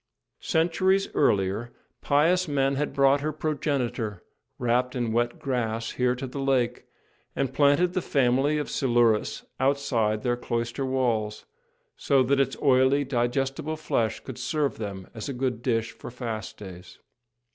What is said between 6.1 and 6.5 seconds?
to the